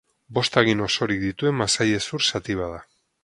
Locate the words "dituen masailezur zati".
1.25-2.59